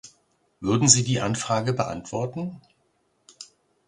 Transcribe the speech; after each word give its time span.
Würden 0.61 0.87
Sie 0.87 1.03
die 1.03 1.21
Anfrage 1.21 1.73
beantworten? 1.73 2.59